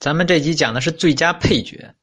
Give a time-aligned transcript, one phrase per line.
[0.00, 1.94] 咱们这集讲的是最佳配角。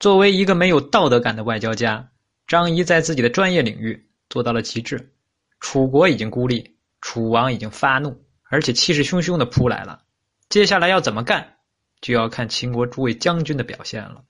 [0.00, 2.08] 作为一个没有道德感的外交家，
[2.46, 5.12] 张仪在自己的专业领域做到了极致。
[5.60, 8.18] 楚国已经孤立，楚王已经发怒，
[8.48, 10.00] 而且气势汹汹的扑来了。
[10.48, 11.56] 接下来要怎么干，
[12.00, 14.24] 就要看秦国诸位将军的表现了。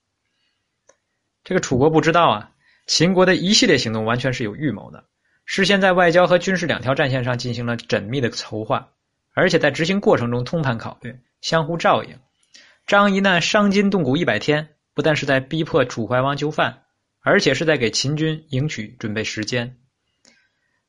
[1.44, 2.50] 这个楚国不知道啊，
[2.88, 5.04] 秦国的一系列行动完全是有预谋的，
[5.44, 8.88] 事先在外交和军事两条战线上进行了缜密的筹划，
[9.34, 12.18] 而且在执行过程中通盘考虑，相互照应。
[12.88, 16.84] 张仪呢，伤筋动骨一百天，不但是在逼迫楚怀王就范，
[17.20, 19.76] 而且是在给秦军赢取准备时间。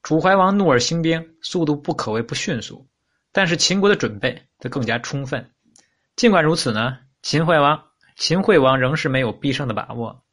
[0.01, 2.87] 楚怀王怒而兴兵，速度不可谓不迅速，
[3.33, 5.51] 但是秦国的准备则更加充分。
[6.15, 7.83] 尽管如此呢，秦惠王
[8.15, 10.23] 秦惠王仍是没有必胜的把握。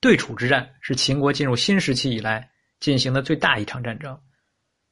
[0.00, 4.18] 对楚之战是秦国进入新时期以来进行的最大一场战争，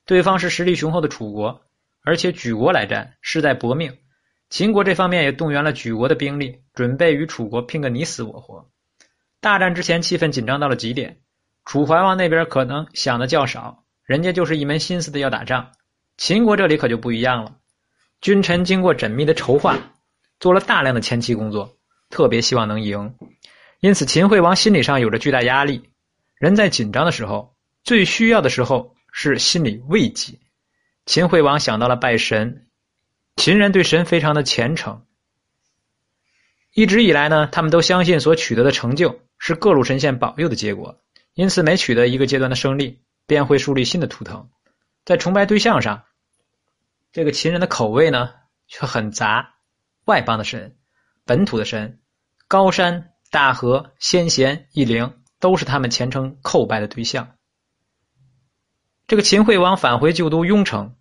[0.04, 1.58] 对方是实力雄厚的楚国，
[2.02, 3.96] 而且举国来战，势在搏命。
[4.48, 8.70] 秦国这方面也动员了举国的兵力，准备与楚国拼个你死我活。
[9.40, 11.18] 大战之前，气氛紧张到了极点。
[11.64, 15.72] 楚怀王那边可能想的较少，人家就是一门心思的要打仗。
[16.16, 17.56] 秦国这里可就不一样了。
[18.20, 19.76] 君臣经过缜密的筹划，
[20.38, 21.76] 做了大量的前期工作，
[22.08, 23.14] 特别希望能赢。
[23.80, 25.90] 因此，秦惠王心理上有着巨大压力。
[26.38, 30.38] 人在紧张的时候，最需要的时候是心理慰藉。
[31.04, 32.65] 秦惠王想到了拜神。
[33.36, 35.04] 秦人对神非常的虔诚，
[36.72, 40.98] 一直以来呢，他们都相信所取得的成就是各路神仙保佑的结果，
[41.34, 44.48] 因此每取得一个阶段的胜利，便会树立新的图腾。
[45.04, 46.04] 在崇拜对象上，
[47.12, 48.32] 这个秦人的口味呢
[48.66, 49.54] 却很杂，
[50.06, 50.76] 外邦的神、
[51.24, 52.00] 本土的神、
[52.48, 57.36] 高山、大河、先贤、异灵，都是他们虔诚叩拜的对象。
[59.06, 60.95] 这个秦惠王返回旧都雍城。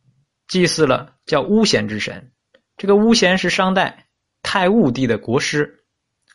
[0.47, 2.31] 祭祀了叫巫贤之神，
[2.77, 4.07] 这个巫贤是商代
[4.43, 5.83] 太戊帝的国师，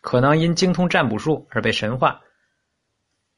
[0.00, 2.20] 可能因精通占卜术而被神化。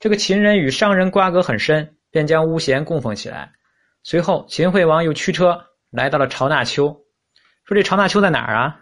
[0.00, 3.53] 这个秦人与商人瓜葛很深，便将巫贤供奉起来。
[4.03, 6.88] 随后，秦惠王又驱车来到了朝纳丘，
[7.65, 8.81] 说：“这朝纳丘在哪儿啊？”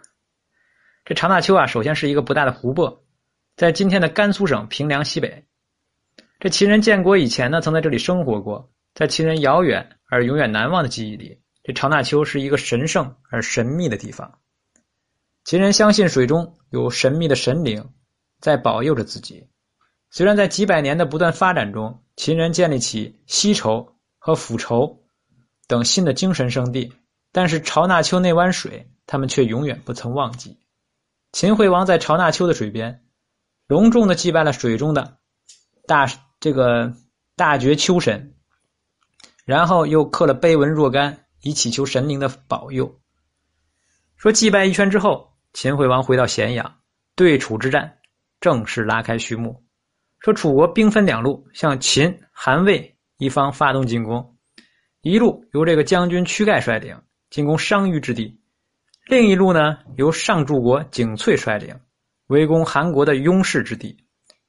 [1.05, 3.03] 这朝纳丘啊，首先是一个不大的湖泊，
[3.55, 5.45] 在今天的甘肃省平凉西北。
[6.39, 11.39] 这秦人建国以前呢，曾在这里生活过，在秦人遥远而永远难忘的记忆里。
[11.63, 14.39] 这朝纳丘是一个神圣而神秘的地方，
[15.43, 17.93] 秦人相信水中有神秘的神灵
[18.39, 19.47] 在保佑着自己。
[20.09, 25.03] 虽然在几百年的不断发展中，秦人建立起西畴和抚畴
[25.67, 26.91] 等新的精神圣地，
[27.31, 30.57] 但是朝纳丘那湾水，他们却永远不曾忘记。
[31.31, 33.05] 秦惠王在朝纳丘的水边，
[33.67, 35.19] 隆重的祭拜了水中的
[35.85, 36.07] 大
[36.39, 36.93] 这个
[37.35, 38.35] 大觉丘神，
[39.45, 41.19] 然后又刻了碑文若干。
[41.41, 42.99] 以祈求神灵的保佑。
[44.15, 46.79] 说祭拜一圈之后，秦惠王回到咸阳，
[47.15, 47.97] 对楚之战
[48.39, 49.63] 正式拉开序幕。
[50.19, 54.37] 说楚国兵分两路，向秦、韩、魏一方发动进攻，
[55.01, 57.01] 一路由这个将军屈盖率领
[57.31, 58.39] 进攻商於之地，
[59.07, 61.79] 另一路呢由上柱国景翠率领
[62.27, 63.97] 围攻韩国的雍氏之地。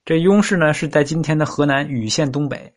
[0.05, 2.75] 这雍氏呢是在今天的河南禹县东北。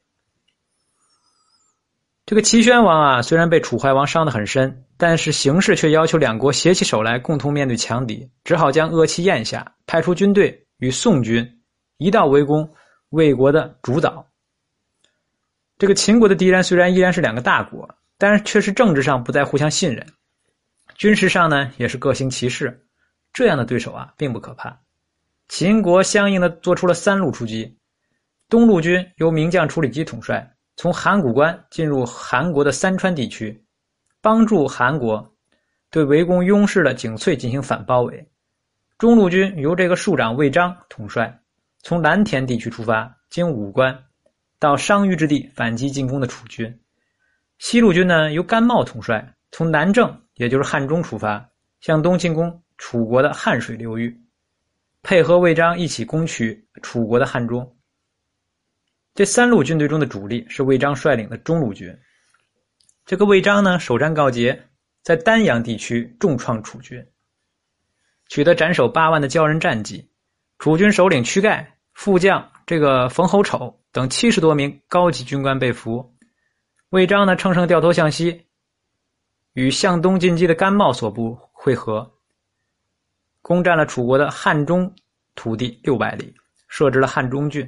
[2.26, 11.48] 这个齐宣王啊，虽然被楚怀王伤得很深，但是形势却要求两国携起手来，共同面对强敌，只好将恶气咽下，派出军队与宋军
[11.98, 12.68] 一道围攻
[13.10, 14.28] 魏国的主岛。
[15.78, 17.88] 这个秦国的敌人虽然依然是两个大国，
[18.18, 20.04] 但是却是政治上不再互相信任，
[20.96, 22.82] 军事上呢也是各行其事。
[23.34, 24.76] 这样的对手啊，并不可怕。
[25.48, 27.78] 秦国相应的做出了三路出击，
[28.50, 30.55] 东路军由名将处理机统帅。
[30.76, 33.64] 从函谷关进入韩国的三川地区，
[34.22, 35.36] 帮助韩国
[35.90, 38.30] 对围攻雍氏的景翠进行反包围。
[38.98, 41.40] 中路军由这个庶长魏章统帅，
[41.82, 43.98] 从蓝田地区出发，经武关
[44.60, 46.80] 到商於之地反击进攻的楚军。
[47.58, 51.46] 西路军呢，由甘茂统帅，从南郑也就是汉中出发，
[51.82, 54.18] 向东进攻楚国的汉水流域，
[55.04, 57.75] 配合魏章一起攻取楚国的汉中。
[59.16, 61.98] 这三路军队中的主力是魏章率领的中路军。
[63.06, 64.68] 这个魏章呢，首战告捷，
[65.04, 67.02] 在丹阳地区重创楚军，
[68.28, 70.06] 取得斩首八万的骄人战绩。
[70.60, 76.14] 楚军首领屈盖、副将这个冯侯丑等七十多名高级军官被俘。
[76.90, 78.46] 魏章呢，乘胜掉头向西，
[79.54, 82.12] 与向东进击的甘茂所部会合，
[83.42, 84.94] 攻占了楚国的汉中
[85.36, 86.36] 土地六百里，
[86.68, 87.66] 设置了汉中郡。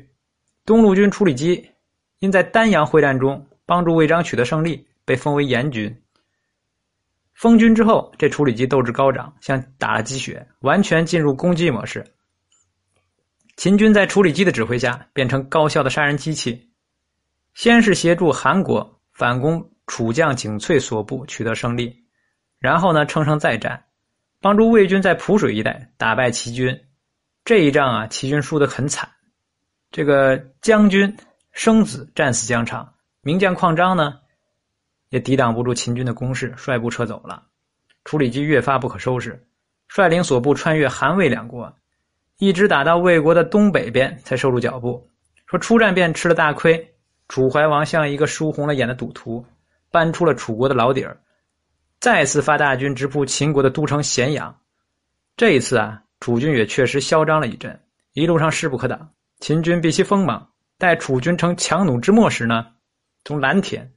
[0.68, 1.72] 东路军处理机
[2.20, 6.04] 因在丹阳会战中帮助魏章取得胜利，被封为严军。
[7.34, 12.06] 封军之后，这处理机斗志高涨，像打了鸡血，完全进入攻击模式。
[13.56, 16.70] 秦军在处理机的指挥下，变成高效的杀人机器。
[17.54, 21.96] 先是协助韩国反攻楚将景翠所部，取得胜利，
[22.60, 23.86] 然后呢，乘胜再战，
[24.42, 26.78] 帮助魏军在濮水一带打败齐军。
[27.46, 29.10] 这一仗啊，齐军输得很惨，
[29.92, 31.16] 这个将军
[31.52, 34.20] 生子战死疆场，名将邝章呢？
[35.10, 37.44] 也抵挡不住秦军的攻势，率部撤走了。
[38.04, 39.42] 处理机越发不可收拾，
[39.88, 41.74] 率领所部穿越韩魏两国，
[42.40, 45.10] 一直打到魏国的东北边才收住脚步。
[45.46, 46.94] 说出战便吃了大亏，
[47.30, 49.46] 楚怀王像一个输红了眼的赌徒，
[49.92, 51.18] 搬出了楚国的老底儿，
[52.00, 54.54] 再次发大军直扑秦国的都城咸阳。
[55.38, 57.80] 这一次啊，楚军也确实嚣张了一阵，
[58.12, 59.10] 一路上势不可挡。
[59.40, 62.66] 秦军避其锋芒，待楚军成强弩之末时呢，
[63.24, 63.94] 从蓝田。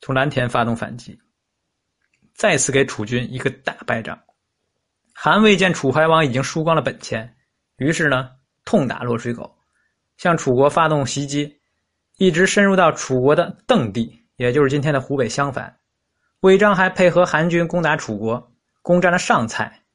[0.00, 1.18] 从蓝田发动反击，
[2.34, 4.18] 再次给楚军一个大败仗。
[5.14, 7.34] 韩魏见楚怀王已经输光了本钱，
[7.78, 8.30] 于是呢，
[8.64, 9.56] 痛打落水狗，
[10.18, 11.58] 向楚国发动袭击，
[12.18, 15.74] 一直深入到楚国的邓地，也就是今天的湖北襄樊。
[16.40, 18.52] 魏章还配合韩军攻打楚国，
[18.82, 19.85] 攻占了上蔡。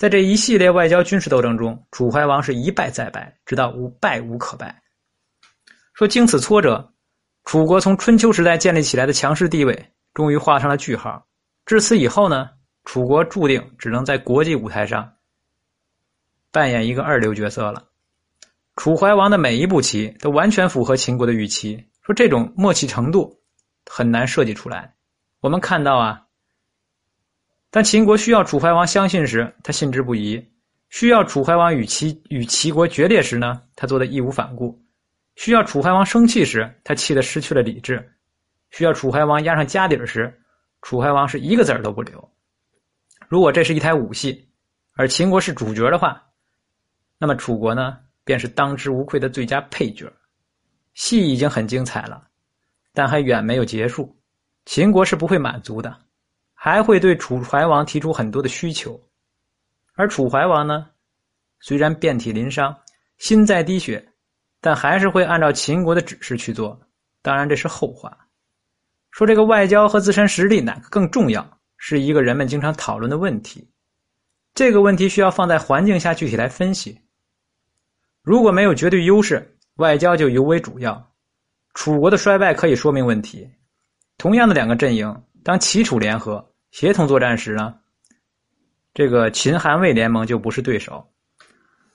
[0.00, 4.82] 在这一系列外交军事斗争中，楚怀王是一败再败，直到无败无可败。
[5.92, 6.94] 说经此挫折。
[7.44, 11.26] 楚国从春秋时代建立起来的强势地位，终于画上了句号。
[11.66, 12.48] 至此以后呢，
[12.86, 15.12] 楚国注定只能在国际舞台上
[16.50, 17.84] 扮演一个二流角色了。
[18.76, 23.38] 楚怀王的每一步棋都完全符合秦国的预期，说这种默契程度
[23.84, 24.94] 很难设计出来。
[25.42, 26.22] 我们看到啊，
[27.70, 30.44] 当秦国需要楚怀王相信时，他信之不疑；
[30.88, 34.76] 需要楚怀王与齐与齐国决裂时呢，他做的义无反顾。
[35.36, 37.96] 需要楚怀王生气时，他气得失去了理智；
[38.70, 40.36] 需要楚怀王压上家底儿时，
[40.82, 42.28] 楚怀王是一个子儿都不留。
[43.28, 44.48] 如果这是一台武戏，
[44.96, 46.20] 而秦国是主角的话，
[47.18, 50.12] 那么楚国呢，便是当之无愧的最佳配角。
[50.94, 52.26] 戏已经很精彩了，
[52.92, 54.20] 但还远没有结束。
[54.66, 55.96] 秦国是不会满足的，
[56.62, 59.00] 还会对楚怀王提出很多的需求。
[59.94, 60.90] 而楚怀王呢，
[61.58, 62.76] 虽然遍体鳞伤，
[63.16, 64.06] 心在滴血。
[64.60, 66.78] 但还是会按照秦国的指示去做，
[67.22, 68.14] 当然这是后话。
[69.10, 73.66] 说这个外交和自身实力哪个更重要，是一个人们经常讨论的问题。
[74.52, 77.00] 这个问题需要放在环境下具体来分析。
[78.20, 81.10] 如果没有绝对优势，外交就尤为主要。
[81.72, 83.50] 楚国的衰败可以说明问题。
[84.18, 87.74] 同样的两个阵营，当齐楚联合协同作战时呢，
[88.92, 91.02] 这个秦韩魏联盟就不是对手；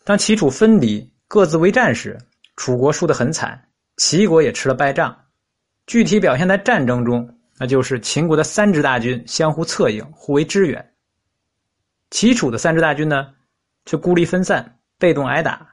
[0.03, 2.17] 当齐楚分离各自为战时，
[2.55, 5.15] 楚国输得很惨，齐国也吃了败仗。
[5.85, 10.81] 具体表现在战争中，那就是秦国的三支大军相互策应，互为支援；
[12.09, 13.33] 齐楚的三支大军呢，
[13.85, 15.69] 却孤立分散，被动挨打。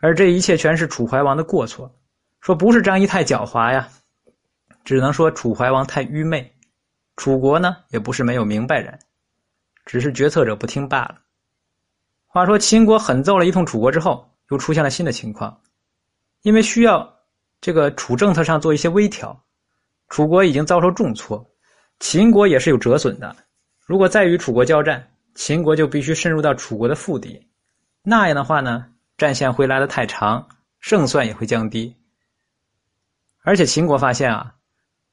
[0.00, 1.92] 而这一切全是楚怀王的过错。
[2.40, 3.88] 说不是张仪太狡猾呀，
[4.84, 6.54] 只能说楚怀王太愚昧。
[7.18, 8.96] 楚国呢，也不是没有明白人，
[9.84, 11.18] 只是决策者不听罢了。
[12.28, 15.60] 话说秦国狠揍了一通楚国之后，又出现了新的情况。
[16.42, 17.12] 因为需要
[17.60, 19.36] 这个楚政策上做一些微调，
[20.08, 21.44] 楚国已经遭受重挫，
[21.98, 23.34] 秦国也是有折损的。
[23.84, 25.04] 如果再与楚国交战，
[25.34, 27.44] 秦国就必须深入到楚国的腹地，
[28.04, 30.48] 那样的话呢，战线会拉得太长，
[30.78, 31.92] 胜算也会降低。
[33.42, 34.54] 而且秦国发现啊，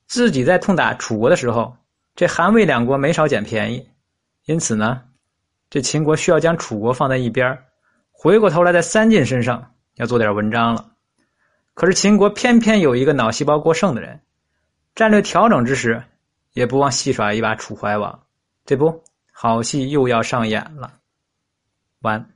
[0.06, 1.76] 自己在痛打楚国的时候，
[2.16, 3.90] 这韩魏两国没少捡便宜，
[4.46, 5.04] 因此呢，
[5.70, 7.58] 这秦国需要将楚国放在一边
[8.12, 10.92] 回过头来在三晋身上要做点文章了。
[11.74, 14.22] 可是秦国偏偏有一个脑细胞过剩的人，
[14.96, 16.02] 战略调整之时，
[16.54, 18.24] 也不忘戏耍一把楚怀王，
[18.66, 19.04] 这不
[19.34, 20.94] 好戏又要上演了。
[22.00, 22.35] 完。